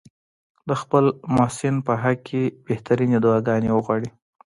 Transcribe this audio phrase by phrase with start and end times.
[0.67, 1.05] د خپل
[1.35, 4.09] محسن په حق کې بهترینې دعاګانې وغواړي.